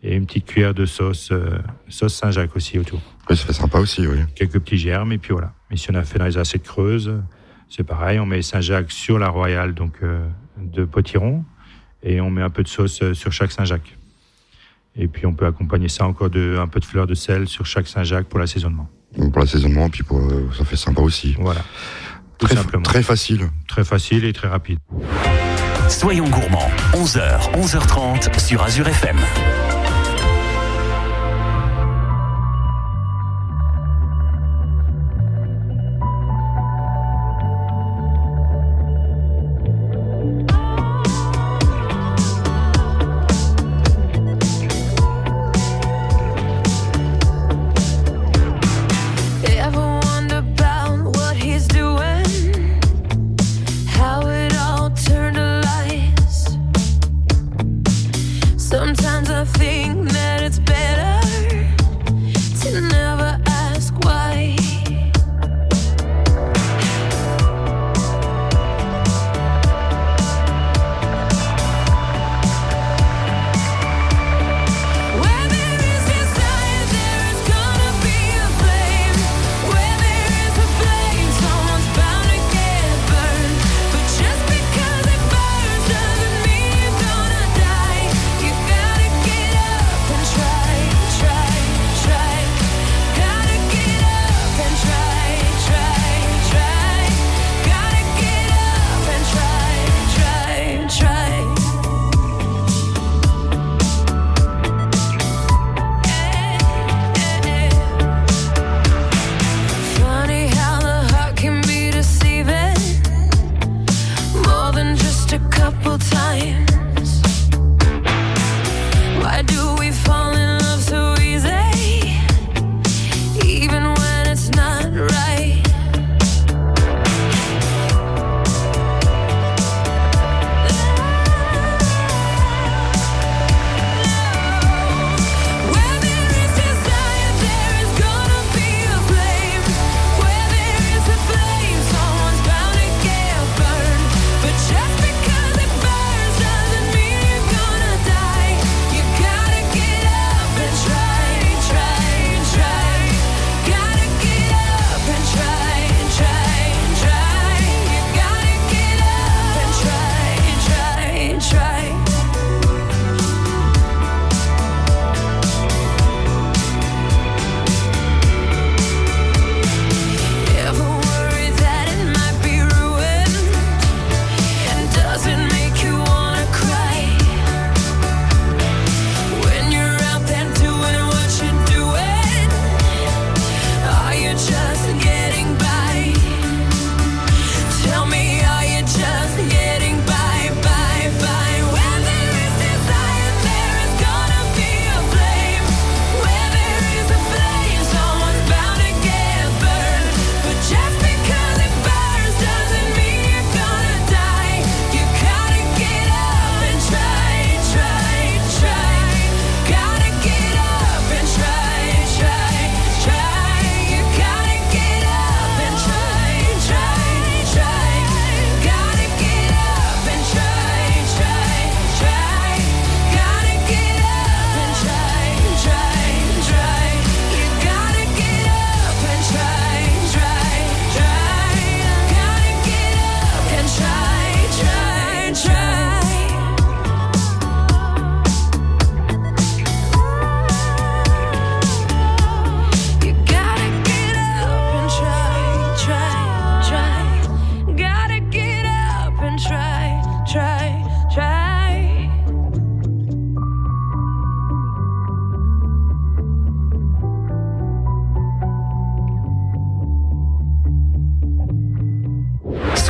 et 0.03 0.15
une 0.15 0.25
petite 0.25 0.45
cuillère 0.45 0.73
de 0.73 0.85
sauce, 0.85 1.29
euh, 1.31 1.57
sauce 1.87 2.13
Saint-Jacques 2.13 2.55
aussi 2.55 2.77
autour. 2.77 3.01
Oui, 3.31 3.37
ça 3.37 3.45
fait 3.45 3.53
sympa 3.53 3.79
aussi, 3.79 4.05
oui. 4.05 4.17
Quelques 4.35 4.59
petits 4.59 4.77
germes 4.77 5.13
et 5.13 5.17
puis 5.17 5.31
voilà. 5.31 5.53
Et 5.71 5.77
si 5.77 5.89
on 5.89 5.95
a 5.95 6.03
fait 6.03 6.19
dans 6.19 6.25
les 6.25 6.37
assiettes 6.37 6.63
creuses, 6.63 7.13
c'est 7.69 7.85
pareil. 7.85 8.19
On 8.19 8.25
met 8.25 8.41
Saint-Jacques 8.41 8.91
sur 8.91 9.17
la 9.19 9.29
royale 9.29 9.73
donc 9.73 9.93
euh, 10.03 10.19
de 10.57 10.83
potiron 10.83 11.45
et 12.03 12.19
on 12.19 12.29
met 12.29 12.41
un 12.41 12.49
peu 12.49 12.61
de 12.61 12.67
sauce 12.67 13.01
euh, 13.01 13.13
sur 13.13 13.31
chaque 13.31 13.53
Saint-Jacques. 13.53 13.97
Et 14.97 15.07
puis 15.07 15.25
on 15.25 15.33
peut 15.33 15.45
accompagner 15.45 15.87
ça 15.87 16.05
encore 16.05 16.29
de 16.29 16.57
un 16.61 16.67
peu 16.67 16.81
de 16.81 16.85
fleur 16.85 17.07
de 17.07 17.13
sel 17.13 17.47
sur 17.47 17.65
chaque 17.65 17.87
Saint-Jacques 17.87 18.27
pour 18.27 18.37
l'assaisonnement. 18.39 18.89
Pour 19.15 19.39
l'assaisonnement, 19.39 19.89
puis 19.89 20.03
pour, 20.03 20.19
euh, 20.19 20.49
ça 20.57 20.65
fait 20.65 20.75
sympa 20.75 21.01
aussi. 21.01 21.37
Voilà. 21.39 21.61
Tout 22.37 22.47
Très, 22.47 22.55
simplement. 22.57 22.83
très 22.83 23.01
facile. 23.01 23.49
Très 23.69 23.85
facile 23.85 24.25
et 24.25 24.33
très 24.33 24.49
rapide. 24.49 24.77
Soyons 25.87 26.27
gourmands. 26.27 26.69
11h, 26.95 27.53
11h30 27.53 28.39
sur 28.39 28.61
Azure 28.61 28.89
FM. 28.89 29.15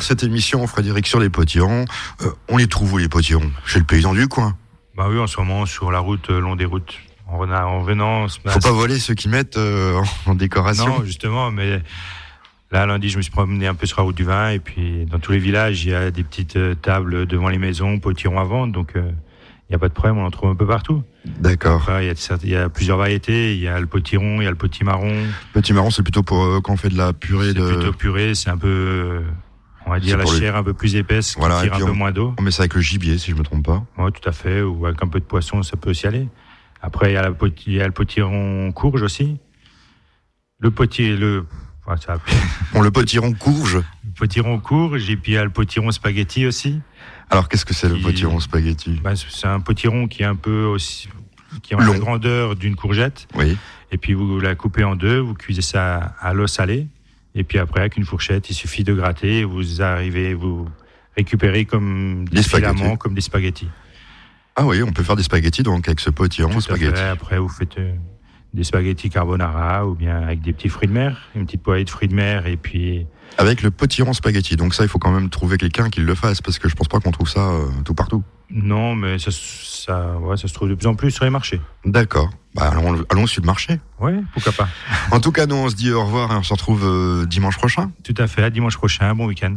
Finir 0.00 0.02
cette 0.02 0.22
émission, 0.22 0.66
Frédéric, 0.66 1.06
sur 1.06 1.20
les 1.20 1.28
potirons, 1.28 1.84
euh, 2.22 2.30
on 2.48 2.56
les 2.56 2.66
trouve 2.66 2.94
où 2.94 2.98
les 2.98 3.08
potirons 3.08 3.50
Chez 3.66 3.78
le 3.78 3.84
paysan 3.84 4.14
du 4.14 4.28
coin. 4.28 4.56
Bah 4.96 5.06
oui, 5.08 5.18
en 5.18 5.26
ce 5.26 5.38
moment, 5.38 5.66
sur 5.66 5.90
la 5.90 5.98
route, 5.98 6.30
euh, 6.30 6.40
long 6.40 6.56
des 6.56 6.64
routes. 6.64 6.94
En, 7.28 7.38
venant. 7.82 8.26
Faut 8.28 8.58
pas 8.58 8.72
voler 8.72 8.98
ceux 8.98 9.14
qui 9.14 9.28
mettent 9.28 9.56
euh, 9.56 10.02
en 10.26 10.34
décoration. 10.34 10.98
Non, 10.98 11.04
justement, 11.04 11.52
mais 11.52 11.80
là, 12.72 12.86
lundi, 12.86 13.08
je 13.08 13.18
me 13.18 13.22
suis 13.22 13.30
promené 13.30 13.68
un 13.68 13.74
peu 13.74 13.86
sur 13.86 13.98
la 13.98 14.04
route 14.04 14.16
du 14.16 14.24
vin. 14.24 14.50
Et 14.50 14.58
puis, 14.58 15.06
dans 15.06 15.20
tous 15.20 15.30
les 15.30 15.38
villages, 15.38 15.84
il 15.84 15.92
y 15.92 15.94
a 15.94 16.10
des 16.10 16.24
petites 16.24 16.56
euh, 16.56 16.74
tables 16.74 17.26
devant 17.26 17.48
les 17.48 17.58
maisons, 17.58 18.00
potirons 18.00 18.40
à 18.40 18.44
vendre. 18.44 18.72
Donc, 18.72 18.96
euh, 18.96 19.12
il 19.70 19.74
n'y 19.74 19.76
a 19.76 19.78
pas 19.78 19.88
de 19.88 19.94
problème, 19.94 20.18
on 20.18 20.26
en 20.26 20.30
trouve 20.32 20.50
un 20.50 20.56
peu 20.56 20.66
partout. 20.66 21.04
D'accord. 21.24 21.88
Il 22.00 22.06
y, 22.50 22.56
a 22.56 22.64
y 22.64 22.68
plusieurs 22.70 22.98
variétés. 22.98 23.54
Il 23.54 23.60
y 23.60 23.68
a 23.68 23.78
le 23.78 23.86
potiron, 23.86 24.40
il 24.40 24.44
y 24.44 24.46
a 24.48 24.50
le 24.50 24.56
potimarron. 24.56 25.14
Petit 25.52 25.72
marron, 25.72 25.90
c'est 25.90 26.02
plutôt 26.02 26.24
pour 26.24 26.42
euh, 26.42 26.60
quand 26.60 26.72
on 26.72 26.76
fait 26.76 26.88
de 26.88 26.96
la 26.96 27.12
purée 27.12 27.54
de. 27.54 27.74
Plutôt 27.74 27.92
purée, 27.92 28.34
c'est 28.34 28.50
un 28.50 28.56
peu, 28.56 28.66
euh, 28.66 29.20
on 29.90 29.94
va 29.94 30.00
dire, 30.00 30.16
la 30.16 30.24
le- 30.24 30.30
chair 30.38 30.54
un 30.56 30.62
peu 30.62 30.72
plus 30.72 30.94
épaisse, 30.94 31.34
qui 31.34 31.40
tire 31.40 31.74
un 31.74 31.78
peu 31.78 31.90
on- 31.90 31.94
moins 31.94 32.12
d'eau. 32.12 32.34
On 32.38 32.42
met 32.42 32.50
ça 32.52 32.62
avec 32.62 32.74
le 32.74 32.80
gibier, 32.80 33.18
si 33.18 33.30
je 33.32 33.36
me 33.36 33.42
trompe 33.42 33.64
pas. 33.66 33.84
Oui, 33.98 34.10
tout 34.12 34.28
à 34.28 34.32
fait. 34.32 34.62
Ou 34.62 34.86
avec 34.86 35.02
un 35.02 35.08
peu 35.08 35.18
de 35.18 35.24
poisson, 35.24 35.62
ça 35.64 35.76
peut 35.76 35.90
aussi 35.90 36.06
aller. 36.06 36.28
Après, 36.80 37.10
il 37.10 37.14
y 37.14 37.16
a, 37.16 37.22
la 37.22 37.32
poti- 37.32 37.64
il 37.66 37.72
y 37.74 37.80
a 37.80 37.86
le 37.86 37.92
potiron 37.92 38.70
courge 38.72 39.02
aussi. 39.02 39.38
Le 40.60 40.70
potiron, 40.70 41.18
le, 41.18 41.46
enfin, 41.86 41.96
ça, 41.96 42.18
Bon, 42.72 42.82
le 42.82 42.90
potiron 42.90 43.32
courge. 43.32 43.76
le 43.78 44.12
potiron 44.16 44.58
courge, 44.60 45.10
et 45.10 45.16
puis 45.16 45.32
il 45.32 45.34
y 45.34 45.38
a 45.38 45.44
le 45.44 45.50
potiron 45.50 45.90
spaghetti 45.90 46.46
aussi. 46.46 46.80
Alors, 47.30 47.48
qu'est-ce 47.48 47.64
que 47.64 47.74
c'est 47.74 47.88
le 47.88 47.96
potiron 47.98 48.40
spaghetti? 48.40 49.00
Ben, 49.02 49.14
c'est 49.16 49.46
un 49.46 49.60
potiron 49.60 50.06
qui 50.08 50.22
est 50.22 50.26
un 50.26 50.36
peu 50.36 50.64
aussi, 50.64 51.08
qui 51.62 51.74
a 51.74 51.78
la 51.78 51.98
grandeur 51.98 52.56
d'une 52.56 52.76
courgette. 52.76 53.26
Oui. 53.34 53.56
Et 53.92 53.98
puis 53.98 54.14
vous 54.14 54.38
la 54.40 54.54
coupez 54.54 54.84
en 54.84 54.94
deux, 54.96 55.18
vous 55.18 55.34
cuisez 55.34 55.62
ça 55.62 56.14
à 56.20 56.32
l'eau 56.32 56.46
salée. 56.46 56.86
Et 57.34 57.44
puis 57.44 57.58
après, 57.58 57.80
avec 57.80 57.96
une 57.96 58.04
fourchette, 58.04 58.50
il 58.50 58.54
suffit 58.54 58.84
de 58.84 58.92
gratter, 58.94 59.38
et 59.40 59.44
vous 59.44 59.82
arrivez, 59.82 60.34
vous 60.34 60.68
récupérez 61.16 61.64
comme 61.64 62.24
des, 62.28 62.36
Des 62.36 62.42
spaghettis. 62.42 62.74
filaments, 62.76 62.96
comme 62.96 63.14
des 63.14 63.20
spaghettis. 63.20 63.68
Ah 64.56 64.66
oui, 64.66 64.82
on 64.82 64.92
peut 64.92 65.02
faire 65.02 65.16
des 65.16 65.22
spaghettis 65.22 65.62
donc 65.62 65.86
avec 65.88 66.00
ce 66.00 66.10
potiron 66.10 66.50
Tout 66.50 66.58
à 66.58 66.60
spaghetti. 66.60 66.96
fait. 66.96 67.08
Après, 67.08 67.38
vous 67.38 67.48
faites 67.48 67.78
euh, 67.78 67.92
des 68.52 68.64
spaghettis 68.64 69.08
carbonara 69.10 69.86
ou 69.86 69.94
bien 69.94 70.16
avec 70.22 70.40
des 70.42 70.52
petits 70.52 70.68
fruits 70.68 70.88
de 70.88 70.92
mer, 70.92 71.28
une 71.36 71.46
petite 71.46 71.62
poêlée 71.62 71.84
de 71.84 71.90
fruits 71.90 72.08
de 72.08 72.14
mer 72.14 72.46
et 72.46 72.56
puis 72.56 73.06
Avec 73.38 73.62
le 73.62 73.70
potiron 73.70 74.12
spaghetti. 74.12 74.56
Donc 74.56 74.74
ça, 74.74 74.82
il 74.82 74.88
faut 74.88 74.98
quand 74.98 75.12
même 75.12 75.30
trouver 75.30 75.56
quelqu'un 75.56 75.88
qui 75.88 76.00
le 76.00 76.14
fasse 76.16 76.42
parce 76.42 76.58
que 76.58 76.68
je 76.68 76.74
pense 76.74 76.88
pas 76.88 76.98
qu'on 76.98 77.12
trouve 77.12 77.28
ça 77.28 77.48
euh, 77.50 77.66
tout 77.84 77.94
partout. 77.94 78.24
Non, 78.50 78.94
mais 78.94 79.18
ça, 79.18 79.30
ça, 79.30 80.18
ouais, 80.18 80.36
ça 80.36 80.48
se 80.48 80.54
trouve 80.54 80.68
de 80.68 80.74
plus 80.74 80.86
en 80.86 80.94
plus 80.94 81.10
sur 81.10 81.24
les 81.24 81.30
marchés. 81.30 81.60
D'accord. 81.84 82.30
Bah, 82.54 82.70
allons, 82.72 83.04
allons 83.10 83.26
sur 83.26 83.42
le 83.42 83.46
marché. 83.46 83.80
Oui, 84.00 84.12
pourquoi 84.32 84.52
pas. 84.52 84.68
En 85.12 85.20
tout 85.20 85.30
cas, 85.30 85.46
nous, 85.46 85.54
on 85.54 85.68
se 85.68 85.76
dit 85.76 85.92
au 85.92 86.04
revoir 86.04 86.32
et 86.32 86.34
on 86.34 86.42
se 86.42 86.52
retrouve 86.52 86.84
euh, 86.84 87.26
dimanche 87.26 87.56
prochain. 87.56 87.92
Tout 88.02 88.14
à 88.18 88.26
fait, 88.26 88.42
à 88.42 88.50
dimanche 88.50 88.76
prochain, 88.76 89.14
bon 89.14 89.26
week-end. 89.26 89.54